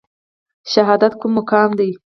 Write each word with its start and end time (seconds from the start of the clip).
شهادت 0.71 1.13
کوم 1.19 1.31
مقام 1.37 1.69
دی؟ 1.79 1.89